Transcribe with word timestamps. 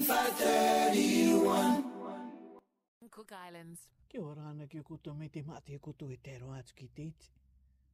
531 0.00 1.84
Cook 3.14 3.32
Islands 3.48 3.80
Ke 4.08 4.16
ora 4.20 4.46
ana 4.48 4.64
ki 4.66 4.80
kuto 4.80 5.12
me 5.14 5.28
te 5.28 5.42
mate 5.42 5.76
kuto 5.78 6.08
e 6.14 6.16
te 6.24 6.38
roa 6.40 6.62
ki 6.64 6.88
te 6.94 7.02
iti 7.02 7.28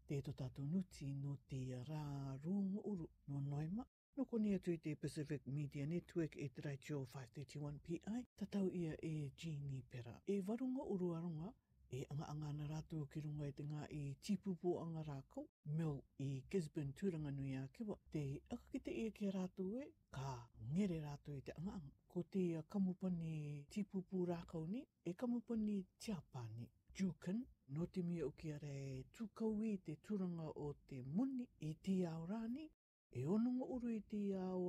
Te 0.07 0.21
to 0.23 0.33
tatu 0.33 0.63
nuti 0.63 1.11
te 1.51 1.67
ra 1.89 2.03
rung 2.45 2.79
uru 2.85 3.09
no 3.29 3.41
noima 3.41 3.83
No 4.17 4.25
koni 4.25 4.55
atu 4.55 4.71
i 4.73 4.79
te 4.79 4.95
Pacific 4.95 5.47
Media 5.47 5.85
Network 5.87 6.37
e 6.37 6.49
te 6.55 6.61
raitio 6.63 7.03
531 7.11 7.79
PI 7.83 8.01
Tatau 8.37 8.71
ia 8.71 8.95
e 9.03 9.33
Jeannie 9.37 9.83
Pera 9.89 10.15
E 10.27 10.41
varunga 10.43 10.87
uru 10.87 11.11
arunga 11.17 11.53
e 11.91 12.05
anga 12.11 12.27
anga 12.33 12.53
na 12.53 12.67
rātou 12.67 13.07
ki 13.13 13.21
runga 13.25 13.47
i 13.49 13.53
te 13.55 13.65
ngā 13.67 13.85
i 13.97 14.01
tīpupu 14.27 14.73
anga 14.83 15.03
rākau, 15.07 15.45
meu 15.79 15.93
i 16.25 16.29
Gisborne 16.51 16.95
tūranga 16.99 17.31
nui 17.37 17.53
a 17.59 17.63
kiwa, 17.77 17.97
te 18.15 18.23
aka 18.57 18.63
ki 18.73 18.81
te 18.87 18.95
e 19.25 19.31
rātou 19.35 19.77
e, 19.83 19.87
ka 20.17 20.33
ngere 20.73 20.99
rātou 21.05 21.39
i 21.39 21.45
te 21.47 21.55
anga 21.61 21.77
anga. 21.79 21.95
Ko 22.11 22.25
te 22.35 22.45
kamupani 22.73 23.67
tīpupu 23.73 24.25
rākau 24.33 24.67
ni, 24.71 24.83
e 25.07 25.15
kamupani 25.15 25.79
tiapani, 26.07 26.67
Jukan, 26.97 27.43
no 27.77 27.85
te 27.93 28.01
mia 28.03 28.25
o 28.25 28.31
ki 28.41 28.55
are 28.57 29.05
tūkaui 29.19 29.75
te 29.85 29.99
tūranga 30.03 30.47
o 30.57 30.71
te 30.89 31.03
muni 31.07 31.45
i 31.69 31.75
te 31.85 31.99
aorani, 32.09 32.65
e 33.13 33.25
ono 33.31 33.53
uru 33.77 33.91
i 33.91 34.01
te 34.01 34.17
ao 34.41 34.61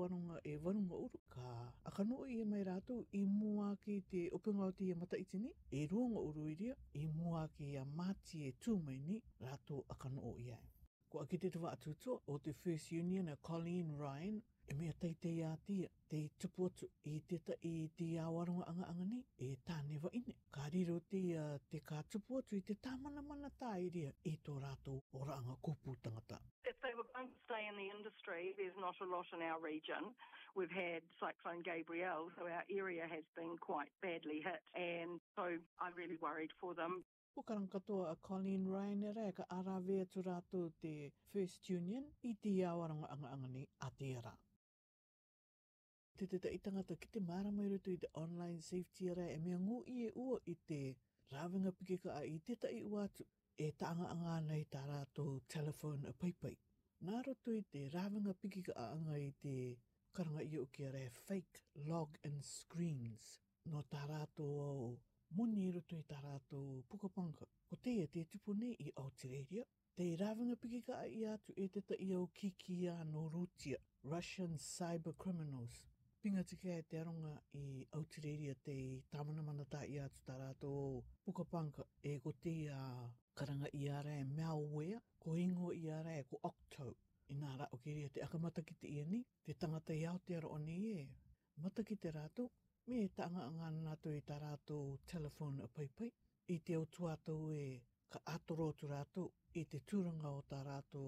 e 0.43 0.55
wanunga 0.57 0.95
uru. 0.95 1.17
Ka 1.29 1.71
akano 1.87 2.17
i 2.33 2.43
mai 2.51 2.63
rātou 2.67 3.05
i 3.15 3.21
mua 3.35 3.67
ki 3.83 3.95
te 4.11 4.23
opinga 4.35 4.65
o 4.67 4.71
te 4.79 4.83
ia 4.89 4.95
mata 5.03 5.17
itini. 5.21 5.53
E 5.79 5.85
ruanga 5.91 6.19
uru 6.29 6.47
i 6.51 6.55
ria 6.61 6.75
i 7.01 7.05
mua 7.19 7.45
ki 7.55 7.69
a 7.77 7.85
mati 7.99 8.41
e 8.49 8.51
tūmai 8.65 8.97
ni 9.07 9.21
rātou 9.45 9.79
akano 9.95 10.25
o 10.31 10.33
iai. 10.47 10.59
Ko 11.07 11.21
aki 11.23 11.37
te 11.45 11.49
tawa 11.55 11.71
atutua 11.77 12.17
o 12.27 12.37
te 12.47 12.53
First 12.65 12.91
Union 12.97 13.29
a 13.29 13.37
Colleen 13.49 13.95
Ryan 14.01 14.41
e 14.67 14.75
mea 14.81 14.93
teitei 15.03 15.37
a 15.45 15.53
tia 15.69 15.87
te 16.11 16.19
tupu 16.37 16.67
atu 16.67 16.89
i 17.13 17.21
te 17.31 17.39
ta 17.47 17.55
i 17.71 17.87
te 17.95 18.09
awaronga 18.25 18.67
anga 18.73 18.89
anga 18.91 19.05
ni 19.13 19.21
e 19.47 19.53
tānewa 19.71 20.11
ine. 20.19 20.35
Ka 20.51 20.67
riro 20.75 20.99
te 21.07 21.23
a 21.39 21.47
te 21.71 21.79
ka 21.79 22.03
tupu 22.11 22.41
atu 22.43 22.59
i 22.59 22.65
te 22.71 22.75
tāmana 22.89 23.23
mana 23.31 23.53
tā 23.63 23.71
i 23.87 24.03
e 24.03 24.35
tō 24.49 24.59
rātou 24.67 24.99
o 25.13 25.23
ranga 25.31 25.55
tangata 26.09 26.41
industry, 27.95 28.55
there's 28.57 28.75
not 28.79 28.95
a 29.03 29.07
lot 29.07 29.25
in 29.33 29.41
our 29.43 29.59
region. 29.59 30.13
We've 30.55 30.71
had 30.71 31.01
Cyclone 31.21 31.61
Gabriel, 31.63 32.29
so 32.35 32.45
our 32.49 32.65
area 32.71 33.03
has 33.07 33.23
been 33.35 33.55
quite 33.59 33.89
badly 34.01 34.41
hit, 34.43 34.63
and 34.75 35.19
so 35.35 35.55
I'm 35.79 35.95
really 35.95 36.17
worried 36.21 36.51
for 36.59 36.73
them. 36.73 37.03
Pukarang 37.37 37.69
katoa 37.69 38.17
a 38.17 38.17
Colleen 38.23 38.65
Ryan 38.65 39.03
e 39.05 39.11
rea 39.13 39.31
ka 39.31 39.45
arawe 39.53 39.97
atu 40.01 40.25
rātou 40.25 40.71
te 40.81 41.11
First 41.33 41.69
Union 41.69 42.03
i 42.25 42.35
te 42.41 42.49
iawaranga 42.49 43.05
anga 43.13 43.29
angani 43.35 43.67
a 43.83 43.89
te 43.99 44.15
ara. 44.17 44.33
Te 46.17 46.25
te 46.25 46.39
ta 46.39 46.49
itangata 46.49 46.97
ki 46.99 47.09
te 47.13 47.19
maramairu 47.19 47.77
tu 47.83 47.91
i 47.93 47.97
te 48.01 48.07
online 48.15 48.59
safety 48.59 49.05
e 49.13 49.33
e 49.35 49.37
mea 49.37 49.59
ngū 49.59 49.83
i 49.85 50.07
e 50.09 50.09
ua 50.15 50.39
i 50.47 50.57
te 50.67 50.95
rāwinga 51.31 51.71
pikeka 51.77 52.17
a 52.17 52.25
i 52.25 52.39
te 52.41 52.55
ta 52.55 52.69
uatu 52.73 53.21
e 53.59 53.69
ta 53.77 53.93
anga 53.93 54.07
anga 54.09 54.41
nei 54.41 54.65
tā 54.65 54.81
rātou 54.89 55.39
telephone 55.47 56.07
a 56.09 56.13
paipai. 56.13 56.57
Ngā 57.07 57.17
roto 57.25 57.51
i 57.55 57.59
te 57.73 57.79
rāwanga 57.95 58.31
piki 58.43 58.61
ka 58.67 58.75
aanga 58.83 59.17
i 59.23 59.27
te 59.41 59.51
karanga 60.19 60.45
i 60.53 60.55
o 60.61 60.63
kia 60.77 60.89
re 60.95 61.01
fake 61.17 61.83
log 61.89 62.15
and 62.29 62.47
screens 62.51 63.27
no 63.75 63.83
tā 63.91 64.01
rātou 64.13 64.55
au 64.63 64.87
muni 65.41 65.67
roto 65.77 65.99
i 66.01 66.07
tā 66.15 66.17
rātou 66.25 66.81
pukapanga. 66.95 67.49
Ko 67.73 67.79
te 67.89 67.95
e 68.07 68.09
te 68.17 68.25
tupu 68.33 68.57
nei 68.65 68.81
i 68.89 68.89
Aotearea. 69.05 69.67
Te 69.99 70.09
rāwanga 70.25 70.59
piki 70.67 70.81
ka 70.91 70.97
a 71.05 71.07
i 71.21 71.25
atu 71.37 71.59
e 71.67 71.71
te 71.77 71.85
ta 71.93 72.01
i 72.09 72.11
au 72.21 72.25
kiki 72.41 72.81
a 72.97 72.99
no 73.13 73.27
rūtia. 73.37 73.83
Russian 74.15 74.61
cyber 74.69 75.15
criminals 75.25 75.79
Pinga 76.23 76.43
tika 76.49 76.69
e 76.79 76.83
te 76.91 76.97
aronga 76.97 77.31
i 77.61 77.65
Aotearea 77.97 78.53
te 78.67 78.73
tamana 79.15 79.41
mana 79.45 79.65
ta 79.73 79.81
i 79.85 79.97
atu 80.05 80.21
tarato 80.27 80.69
puka 81.23 81.43
panka 81.51 81.83
e 82.11 82.13
ko 82.23 82.31
te 82.45 82.53
a 82.77 82.79
karanga 83.37 83.69
i 83.79 83.83
ara 83.97 84.15
e 84.21 84.23
mea 84.37 84.53
uwea 84.63 84.99
ko 85.23 85.35
ingo 85.45 85.67
i 85.73 85.83
ara 85.99 86.11
e 86.21 86.23
ko 86.31 86.39
oktau 86.49 86.95
i 87.33 87.37
nā 87.41 87.51
ra 87.59 87.67
o 87.77 87.77
kiria 87.83 88.09
te 88.15 88.23
akamata 88.27 88.63
ki 88.69 88.75
te 88.81 88.87
iani 88.95 89.19
te 89.45 89.53
tangata 89.63 89.99
i 89.99 90.07
Aotearo 90.13 90.49
o 90.55 90.57
ni 90.67 90.77
e 90.97 91.05
mata 91.63 91.85
ki 91.89 91.95
te 92.05 92.09
rato 92.17 92.47
me 92.87 92.95
e 93.05 93.09
tanga 93.17 93.39
ta 93.39 93.45
angana 93.51 93.79
nato 93.89 94.13
i 94.19 94.21
tarato 94.31 94.77
telephone 95.13 95.61
a 95.67 95.69
paipai 95.77 96.09
i 96.55 96.57
te 96.65 96.73
au 96.79 96.85
tuato 96.97 97.35
e 97.59 97.63
ka 98.13 98.19
atoro 98.35 98.67
tu 98.79 98.85
rato 98.95 99.29
i 99.61 99.63
te 99.71 99.79
tūranga 99.91 100.33
o 100.39 100.41
tarato 100.55 101.03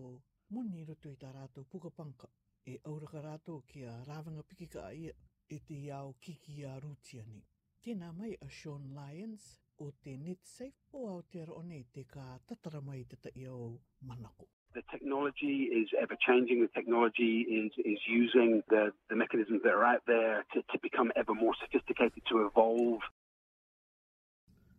muni 0.53 0.83
rutu 0.91 1.15
i 1.15 1.21
tarato 1.25 1.65
puka 1.71 1.89
panka 1.99 2.29
e 2.69 2.79
auraka 2.85 3.21
rato 3.25 3.53
ki 3.69 3.81
a 3.89 3.93
rāwanga 4.05 4.43
piki 4.49 4.67
ka 4.73 4.83
aia 4.91 5.13
e 5.47 5.57
te 5.69 5.77
iao 5.89 6.11
kiki 6.25 6.59
a 6.69 6.75
rūtiani. 6.83 7.39
Tēnā 7.85 8.09
mai 8.17 8.35
a 8.45 8.49
Sean 8.57 8.83
Lyons 8.97 9.45
o 9.85 9.87
te 10.05 10.13
NetSafe 10.25 10.99
o 10.99 11.07
Aotearo 11.13 11.57
one 11.63 11.79
te 11.97 12.03
ka 12.15 12.25
tatara 12.51 12.81
mai 12.85 12.99
te 13.09 13.17
ta 13.25 13.31
iao 13.45 13.71
manako. 14.05 14.45
The 14.75 14.83
technology 14.91 15.51
is 15.81 15.89
ever 15.99 16.17
changing. 16.25 16.61
The 16.61 16.71
technology 16.79 17.31
is 17.61 17.71
is 17.93 18.03
using 18.07 18.61
the 18.73 18.83
the 19.13 19.17
mechanisms 19.21 19.63
that 19.63 19.73
are 19.73 19.85
out 19.95 20.03
there 20.11 20.35
to, 20.55 20.61
to 20.73 20.77
become 20.83 21.11
ever 21.23 21.33
more 21.41 21.55
sophisticated 21.63 22.21
to 22.31 22.45
evolve. 22.45 23.01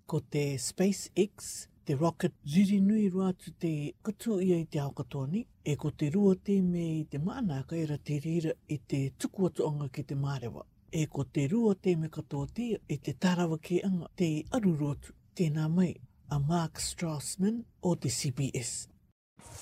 Ko 0.06 0.20
te 0.20 0.46
SpaceX 0.62 1.66
te 1.90 1.96
rocket 1.96 2.32
ziri 2.46 2.78
nui 2.80 3.08
rua 3.10 3.32
tu 3.34 3.50
te 3.58 3.90
kutu 4.06 4.36
ia 4.40 4.60
i 4.62 4.66
te 4.70 4.78
hao 4.78 4.90
katoa 4.94 5.26
ni. 5.26 5.40
E 5.64 5.72
ko 5.76 5.90
te 5.90 6.10
rua 6.14 6.36
te 6.36 6.52
i 6.60 7.06
te 7.10 7.18
mana 7.18 7.64
ka 7.66 7.74
era 7.76 7.96
te 7.98 8.20
rira 8.22 8.52
i 8.68 8.78
te 8.86 9.00
tuku 9.18 9.48
atu 9.48 9.66
anga 9.66 9.88
ki 9.88 10.02
te 10.06 10.14
marewa. 10.14 10.62
E 10.92 11.02
ko 11.06 11.24
te 11.24 11.48
rua 11.50 11.74
te 11.74 11.96
me 11.96 12.08
katoa 12.08 12.46
te 12.54 12.68
i 12.88 12.96
te 12.98 13.12
tarawa 13.12 13.58
ki 13.58 13.80
anga 13.82 14.06
te 14.16 14.28
aru 14.54 14.76
rotu. 14.78 15.14
Tēnā 15.34 15.66
mai, 15.70 15.94
a 16.30 16.38
Mark 16.38 16.78
Strassman 16.80 17.64
o 17.82 17.94
te 17.96 18.08
CBS. 18.08 18.86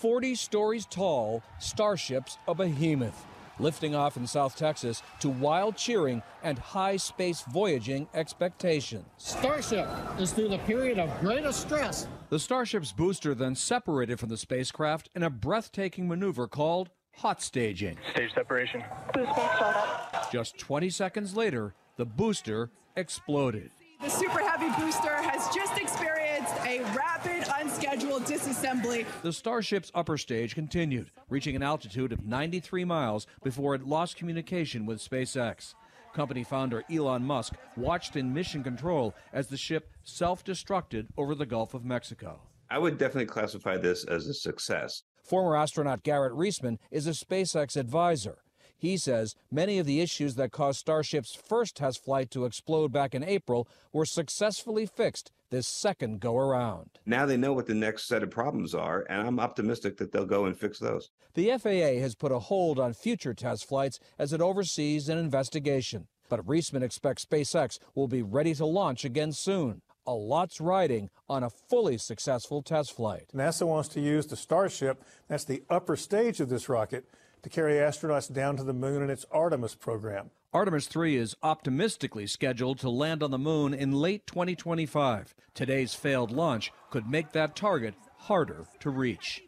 40 0.03 0.34
stories 0.37 0.84
tall, 0.87 1.41
starships 1.59 2.37
a 2.47 2.53
behemoth. 2.55 3.25
Lifting 3.61 3.94
off 3.97 4.17
in 4.17 4.25
South 4.27 4.55
Texas 4.55 5.03
to 5.19 5.28
wild 5.28 5.77
cheering 5.77 6.22
and 6.44 6.59
high 6.61 6.97
space 6.97 7.41
voyaging 7.50 8.06
expectations. 8.15 9.05
Starship 9.17 9.88
is 10.21 10.31
through 10.33 10.49
the 10.50 10.59
period 10.59 10.99
of 11.00 11.11
greatest 11.21 11.59
stress 11.62 12.06
The 12.31 12.39
Starship's 12.39 12.93
booster 12.93 13.34
then 13.34 13.55
separated 13.55 14.21
from 14.21 14.28
the 14.28 14.37
spacecraft 14.37 15.09
in 15.15 15.22
a 15.22 15.31
breathtaking 15.31 16.06
maneuver 16.09 16.47
called 16.47 16.91
hot 17.15 17.41
staging. 17.43 17.97
Stage 18.12 18.34
separation. 18.34 18.84
Just 20.31 20.59
20 20.59 20.91
seconds 20.91 21.34
later, 21.34 21.75
the 21.97 22.05
booster 22.05 22.71
exploded. 22.97 23.71
The 24.03 24.11
Super 24.11 24.41
Heavy 24.47 24.69
booster 24.81 25.15
has 25.22 25.49
just 25.55 25.78
experienced 25.78 26.53
a 26.67 26.81
rapid, 26.94 27.44
unscheduled 27.61 28.25
disassembly. 28.25 29.06
The 29.22 29.33
Starship's 29.33 29.91
upper 29.94 30.19
stage 30.19 30.55
continued, 30.55 31.11
reaching 31.31 31.56
an 31.56 31.62
altitude 31.62 32.12
of 32.12 32.27
93 32.27 32.84
miles 32.84 33.27
before 33.43 33.75
it 33.75 33.87
lost 33.87 34.17
communication 34.17 34.84
with 34.84 34.99
SpaceX. 34.99 35.72
Company 36.15 36.45
founder 36.45 36.85
Elon 36.91 37.23
Musk 37.25 37.55
watched 37.77 38.17
in 38.17 38.33
mission 38.33 38.63
control 38.63 39.15
as 39.33 39.49
the 39.49 39.57
ship 39.57 39.91
self 40.05 40.45
destructed 40.45 41.07
over 41.17 41.35
the 41.35 41.47
Gulf 41.47 41.75
of 41.75 41.85
Mexico. 41.85 42.41
I 42.71 42.79
would 42.79 42.99
definitely 42.99 43.27
classify 43.27 43.77
this 43.77 44.05
as 44.05 44.27
a 44.27 44.35
success. 44.35 45.03
Former 45.25 45.57
astronaut 45.57 46.03
Garrett 46.03 46.33
Reisman 46.33 46.79
is 46.91 47.07
a 47.07 47.11
SpaceX 47.11 47.77
advisor. 47.77 48.39
He 48.78 48.97
says 48.97 49.34
many 49.50 49.78
of 49.81 49.87
the 49.87 50.00
issues 50.00 50.37
that 50.37 50.53
caused 50.53 50.78
Starship's 50.78 51.34
first 51.34 51.77
test 51.77 52.05
flight 52.05 52.31
to 52.31 52.44
explode 52.44 52.93
back 52.93 53.12
in 53.15 53.25
April 53.25 53.69
were 53.93 54.06
successfully 54.06 54.87
fixed 54.87 55.33
this 55.50 55.66
second 55.66 56.21
go 56.21 56.37
around. 56.37 56.91
Now 57.05 57.27
they 57.27 57.37
know 57.37 57.53
what 57.53 57.67
the 57.67 57.75
next 57.75 58.06
set 58.06 58.22
of 58.22 58.31
problems 58.31 58.75
are, 58.75 59.05
and 59.09 59.27
I'm 59.27 59.41
optimistic 59.41 59.97
that 59.97 60.12
they'll 60.12 60.27
go 60.27 60.44
and 60.44 60.56
fix 60.56 60.78
those. 60.78 61.11
The 61.34 61.53
FAA 61.59 62.00
has 62.00 62.15
put 62.15 62.31
a 62.33 62.38
hold 62.38 62.78
on 62.78 62.93
future 62.93 63.34
test 63.34 63.67
flights 63.67 63.99
as 64.19 64.33
it 64.33 64.41
oversees 64.41 65.09
an 65.09 65.19
investigation. 65.19 66.06
But 66.28 66.47
Reisman 66.47 66.83
expects 66.83 67.25
SpaceX 67.25 67.79
will 67.94 68.08
be 68.08 68.23
ready 68.23 68.55
to 68.55 68.67
launch 68.67 69.05
again 69.05 69.32
soon. 69.32 69.81
A 70.06 70.12
lot's 70.12 70.61
riding 70.61 71.08
on 71.29 71.43
a 71.43 71.50
fully 71.50 71.97
successful 71.97 72.62
test 72.62 72.94
flight. 72.94 73.29
NASA 73.35 73.67
wants 73.67 73.88
to 73.91 74.00
use 74.00 74.26
the 74.26 74.37
Starship, 74.37 75.03
that's 75.26 75.44
the 75.44 75.62
upper 75.70 75.97
stage 75.97 76.41
of 76.41 76.50
this 76.50 76.69
rocket, 76.69 77.06
to 77.43 77.49
carry 77.49 77.75
astronauts 77.75 78.32
down 78.32 78.56
to 78.56 78.64
the 78.64 78.73
moon 78.73 79.02
in 79.02 79.11
its 79.11 79.25
Artemis 79.31 79.75
program. 79.76 80.31
Artemis 80.52 80.87
3 80.88 81.17
is 81.17 81.37
optimistically 81.43 82.26
scheduled 82.26 82.79
to 82.81 82.90
land 82.90 83.23
on 83.23 83.31
the 83.31 83.38
moon 83.38 83.73
in 83.75 83.93
late 83.93 84.26
2025. 84.26 85.35
Today's 85.55 85.94
failed 85.94 86.31
launch 86.32 86.73
could 86.90 87.08
make 87.08 87.32
that 87.32 87.55
target 87.55 87.94
harder 88.29 88.64
to 88.81 88.90
reach. 88.90 89.43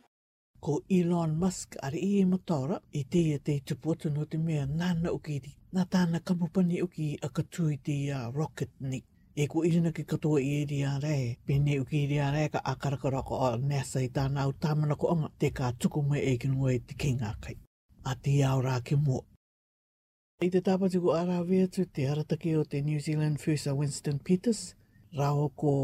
Ko 0.61 0.83
Elon 0.91 1.39
Musk 1.39 1.75
ar 1.83 1.91
i 1.95 2.21
e 2.21 2.25
matara 2.25 2.81
i 2.95 3.03
te 3.11 3.23
e 3.35 3.39
te 3.39 3.59
te 3.61 3.75
pota 3.75 4.11
no 4.11 4.25
te 4.25 4.37
mea 4.39 4.67
nana 4.67 5.11
o 5.11 5.19
ki 5.19 5.41
ti. 5.41 5.57
Nā 5.75 5.87
tāna 5.87 6.21
kamupani 6.21 6.83
o 6.83 6.87
ki 6.87 7.19
a 7.23 7.31
katu 7.31 7.71
i 7.73 7.79
te 7.83 8.11
uh, 8.13 8.31
rocket 8.31 8.69
ni. 8.81 9.03
E 9.35 9.47
ko 9.47 9.63
irina 9.65 9.93
ki 9.95 10.05
katoa 10.05 10.37
i 10.43 10.53
e 10.61 10.67
ria 10.69 10.99
re. 11.03 11.39
Pene 11.47 11.81
o 11.81 11.85
ki 11.87 12.03
i 12.05 12.09
ria 12.11 12.31
re 12.35 12.49
ka 12.53 12.61
akarakarako 12.75 13.41
a 13.49 13.57
NASA 13.59 14.05
i 14.05 14.09
tāna 14.13 14.43
au 14.43 14.53
tāmana 14.53 14.99
ko 14.99 15.15
anga 15.17 15.31
te 15.39 15.51
ka 15.51 15.73
tukumai 15.73 16.27
e 16.35 16.37
kinua 16.37 16.75
i 16.75 16.79
te 16.81 16.95
kei 16.95 17.17
ngākai 17.17 17.57
a 18.05 18.15
te 18.17 18.43
aura 18.45 18.81
ke 18.83 18.97
mō. 18.97 19.19
I 20.45 20.49
te 20.53 20.61
tāpatu 20.65 21.01
ko 21.05 21.13
arawea 21.17 21.67
tu 21.73 21.85
te 21.85 22.07
arataki 22.09 22.55
o 22.57 22.65
te 22.65 22.81
New 22.83 23.01
Zealand 23.07 23.41
First 23.43 23.67
Winston 23.77 24.19
Peters, 24.19 24.75
rao 25.19 25.51
ko 25.57 25.75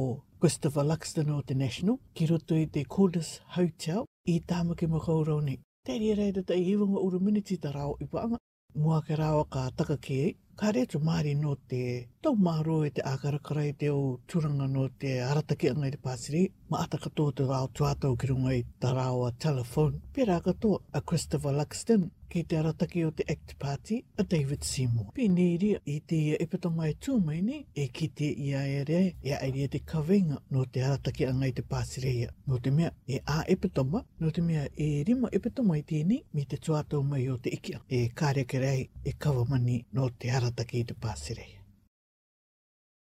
Christopher 0.41 0.85
Luxton 0.85 1.31
o 1.35 1.43
te 1.43 1.55
National, 1.55 1.99
ki 2.15 2.27
roto 2.31 2.57
i 2.57 2.65
te 2.73 2.85
Cordis 2.89 3.35
Hotel 3.57 4.05
i 4.33 4.39
tāmaki 4.49 4.89
mo 4.89 5.01
kaurau 5.05 5.41
ni. 5.45 5.59
Tēri 5.87 6.13
e 6.15 6.19
rei 6.19 6.33
te 6.33 6.43
te 6.47 6.57
iwanga 6.59 7.03
uru 7.05 7.21
miniti 7.21 7.59
ta 7.61 7.73
rao 7.75 7.95
i 8.01 8.07
paanga, 8.13 8.41
mua 8.75 9.03
ke 9.07 9.17
rao 9.21 9.45
ka 9.51 9.69
takakei, 9.77 10.25
e 10.33 10.46
kare 10.61 10.73
reto 10.81 10.99
maari 11.07 11.33
no 11.39 11.51
te 11.71 11.79
tau 12.25 12.31
maro 12.45 12.77
e 12.89 12.91
te 12.99 13.03
ākarakara 13.11 13.65
i 13.71 13.73
te 13.83 13.91
o 13.95 13.99
turanga 14.33 14.69
no 14.77 14.85
te 15.03 15.11
arataki 15.25 15.69
angai 15.73 15.91
te 15.95 16.01
pāsiri, 16.07 16.41
ma 16.71 16.81
ata 16.85 17.01
katoa 17.03 17.35
te 17.41 17.49
rao 17.51 17.67
tuatau 17.81 18.17
ki 18.23 18.29
rungai 18.31 18.61
tarawa 18.87 19.31
telephone. 19.47 20.01
Pera 20.15 20.41
to 20.65 20.73
a 20.95 21.01
Christopher 21.03 21.53
Luxton, 21.61 22.09
ki 22.29 22.43
te 22.45 22.59
arataki 22.59 23.05
o 23.07 23.11
te 23.17 23.25
ACT 23.33 23.55
Party 23.61 23.99
a 24.19 24.25
David 24.25 24.65
Seymour. 24.67 25.07
Pēnēri 25.17 25.73
i 25.87 25.97
te 26.13 26.19
ia 26.31 26.39
epitonga 26.45 26.81
mai 26.83 26.95
tūmaini 27.07 27.59
e 27.83 27.87
ki 27.99 28.09
te 28.21 28.31
ia 28.49 28.63
e 28.77 28.81
re 28.89 29.01
e 29.23 29.35
airea 29.37 29.71
te 29.75 29.81
kawenga 29.93 30.41
no 30.55 30.65
te 30.77 30.83
arataki 30.89 31.27
a 31.29 31.35
ngai 31.39 31.53
te 31.59 31.65
pāsireia. 31.75 32.33
No 32.47 32.59
te 32.63 32.73
mea 32.79 32.91
e 33.07 33.21
a 33.37 33.43
epitonga, 33.55 34.03
no 34.21 34.31
te 34.39 34.43
mea 34.49 34.67
e 34.89 35.05
rima 35.11 35.31
epitonga 35.39 35.79
i 35.79 35.85
tēni 35.93 36.21
mi 36.33 36.47
te 36.53 36.59
tuatau 36.67 37.03
mai 37.13 37.29
o 37.35 37.39
te 37.47 37.55
ikia. 37.59 37.81
E 37.89 38.03
kāre 38.23 38.45
ke 38.45 38.63
rei 38.65 38.89
e 39.05 39.13
kawamani 39.15 39.79
no 39.93 40.09
te 40.11 40.33
arataki 40.41 40.83
i 40.83 40.89
te 40.93 40.99
pāsireia. 41.07 41.55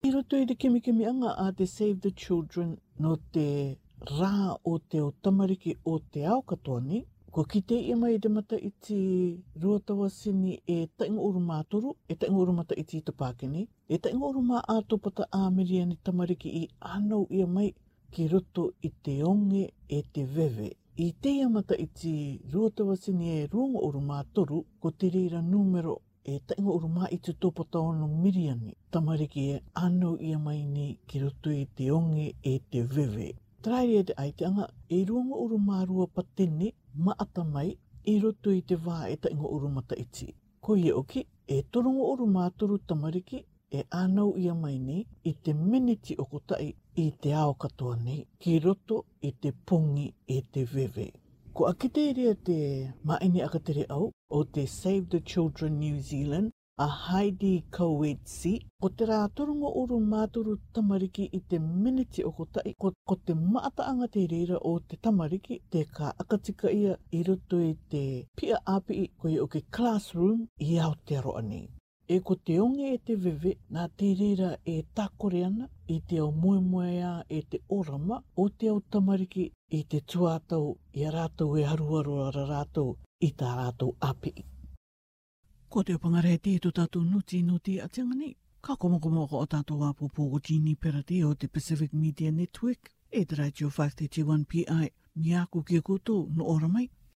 I 0.06 0.10
roto 0.14 0.38
i 0.40 0.46
te 0.48 0.54
kimi 0.56 0.80
kemikemi 0.80 1.06
anga 1.10 1.34
a 1.36 1.50
te 1.52 1.66
Save 1.66 2.00
the 2.06 2.10
Children 2.22 2.70
no 2.98 3.16
te 3.36 3.48
rā 4.08 4.54
o 4.64 4.78
te 4.78 5.02
o 5.04 5.10
tamariki 5.26 5.74
o 5.84 5.98
te 6.00 6.22
ao 6.24 6.38
katoa 6.46 6.80
ni, 6.80 7.02
Ko 7.34 7.44
ki 7.46 7.60
te 7.62 7.76
ima 7.92 8.08
i 8.10 8.16
te 8.18 8.26
mata 8.28 8.56
i 8.58 8.70
te 8.84 8.96
ruatawa 9.62 10.08
sini 10.10 10.56
e 10.76 10.76
taingo 10.98 11.22
uru 11.28 11.38
mātoro, 11.50 11.92
e 12.10 12.16
taingo 12.18 12.40
uru 12.42 12.54
mata 12.56 12.74
i 12.74 12.82
te 12.82 12.98
i 12.98 13.02
te 13.06 13.12
pākeni, 13.20 13.60
e 13.94 13.98
taingo 14.02 14.30
uru 14.32 14.40
mā 14.48 14.62
ātopata 14.74 15.28
āmeria 15.38 15.84
ni 15.86 15.94
tamariki 16.08 16.50
i 16.60 16.64
anau 16.96 17.28
ia 17.38 17.46
mai 17.46 17.68
ki 18.16 18.26
roto 18.32 18.64
i 18.88 18.90
te 19.06 19.14
onge 19.30 19.60
e 19.86 20.00
te 20.16 20.24
veve. 20.34 20.72
I 21.06 21.12
te 21.22 21.36
mata 21.56 21.78
i 21.78 21.86
te 22.00 22.16
ruatawa 22.54 22.98
sini 23.04 23.30
e 23.36 23.46
ruongo 23.54 23.84
uru 23.88 24.02
mātoro, 24.10 24.64
ko 24.82 24.90
te 24.90 25.12
reira 25.14 25.38
numero 25.52 25.94
e 26.34 26.40
taingo 26.50 26.74
uru 26.80 26.90
mā 26.96 27.12
i 27.14 27.20
te 27.28 27.36
topo 27.46 27.64
taono 27.76 28.10
miriani, 28.26 28.74
tamariki 28.90 29.46
e 29.54 29.62
anau 29.84 30.16
ia 30.32 30.42
mai 30.48 30.64
ni 30.74 30.88
ki 31.06 31.22
roto 31.28 31.54
i 31.54 31.62
te 31.78 31.92
onge 32.00 32.32
e 32.42 32.58
te 32.70 32.82
veve. 32.96 33.30
Trairia 33.62 34.02
te 34.08 34.14
aiteanga, 34.18 34.66
e 34.88 35.04
ruongo 35.04 35.38
uru 35.44 35.58
mārua 35.68 36.06
patene, 36.16 36.72
maata 37.04 37.42
mai 37.54 37.70
i 38.12 38.14
roto 38.22 38.50
i 38.60 38.62
te 38.70 38.76
wā 38.86 38.96
e 39.14 39.16
ta 39.22 39.28
ingo 39.34 39.48
urumata 39.56 39.94
iti. 40.04 40.26
Ko 40.64 40.70
ia 40.84 40.92
oki, 41.00 41.20
e 41.56 41.58
torongo 41.72 42.02
oru 42.12 42.26
mātoru 42.36 42.78
tamariki 42.88 43.38
e 43.78 43.82
anau 44.02 44.30
ia 44.44 44.54
mai 44.62 44.76
nei 44.88 45.02
i 45.30 45.32
te 45.44 45.50
meniti 45.70 46.12
o 46.22 46.24
kotai 46.32 46.68
i 47.04 47.08
te 47.22 47.30
ao 47.42 47.52
katoa 47.64 47.94
nei 48.06 48.20
ki 48.42 48.52
roto 48.66 48.96
i 49.28 49.32
te 49.42 49.48
pungi 49.66 50.06
i 50.10 50.36
e 50.38 50.46
te 50.52 50.60
vewe. 50.74 51.06
Ko 51.54 51.60
akite 51.72 52.00
iria 52.10 52.34
te 52.46 52.58
maini 53.08 53.40
akatere 53.46 53.82
au 53.96 54.04
o 54.38 54.40
te 54.54 54.66
Save 54.80 55.06
the 55.14 55.20
Children 55.30 55.72
New 55.82 55.96
Zealand 56.10 56.48
a 56.80 56.86
Heidi 56.88 57.60
Kowetsi, 57.76 58.50
ko 58.82 58.88
te 59.00 59.04
rā 59.08 59.16
torongo 59.38 59.68
uru 59.82 59.96
māturu 60.12 60.54
tamariki 60.78 61.26
i 61.38 61.38
te 61.52 61.58
miniti 61.64 62.22
o 62.24 62.30
ko 62.38 62.46
tai, 62.56 62.70
ko, 62.84 62.92
ko 63.10 63.16
te 63.30 63.34
maataanga 63.40 64.06
te 64.14 64.22
reira 64.30 64.56
o 64.70 64.70
te 64.92 64.96
tamariki, 65.06 65.58
te 65.74 65.82
ka 65.98 66.12
akatika 66.24 66.70
ia 66.76 66.94
i 67.18 67.18
roto 67.28 67.58
i 67.66 67.74
te 67.94 68.04
pia 68.40 68.62
api 68.76 68.96
i 69.02 69.02
koe 69.24 69.34
o 69.42 69.44
ke 69.56 69.60
classroom 69.78 70.40
i 70.68 70.78
au 70.86 70.94
te 71.10 71.18
roani. 71.26 71.58
E 72.08 72.18
ko 72.30 72.38
te 72.50 72.56
onge 72.64 72.88
e 72.94 73.00
te 73.10 73.16
vive, 73.26 73.52
nā 73.78 73.84
te 74.00 74.08
reira 74.22 74.54
e 74.64 74.78
tākore 75.00 75.42
ana, 75.50 75.66
i 75.96 75.98
te 76.12 76.22
au 76.24 76.30
muemuea 76.46 77.10
e 77.40 77.42
te 77.52 77.60
orama, 77.80 78.22
o 78.38 78.46
te 78.48 78.72
au 78.72 78.80
tamariki 78.96 79.44
i 79.76 79.82
te 79.92 80.00
tuātau 80.14 80.72
i 80.96 81.04
a 81.10 81.12
rātou 81.18 81.60
e 81.60 81.68
haruarora 81.74 82.46
rātou 82.54 82.96
i 83.28 83.34
tā 83.44 83.52
rātou 83.60 83.92
api 84.10 84.34
i. 84.44 84.46
Ko 85.70 85.84
te 85.84 85.94
pangarei 86.02 86.38
te 86.42 86.52
tu 86.90 87.00
nuti 87.04 87.42
nuti 87.42 87.78
a 87.80 87.86
tangani. 87.86 88.36
Ka 88.60 88.74
koma 88.76 88.98
koma 88.98 89.28
ko 89.28 89.36
o 89.38 89.46
tatu 89.46 89.84
a 89.84 89.94
pupo 89.94 90.22
o 90.24 90.40
Gini 90.44 90.74
Perati 90.76 91.22
o 91.22 91.32
te 91.34 91.46
Pacific 91.46 91.92
Media 91.92 92.32
Network 92.32 92.90
e 93.08 93.24
te 93.24 93.36
Radio 93.36 93.70
531 93.70 94.44
PI. 94.50 94.90
Mi 95.22 95.34
aku 95.38 95.62
ki 95.62 95.78
koutou 95.80 96.26
no 96.34 96.44
ora 96.56 96.66
mai. 96.68 96.90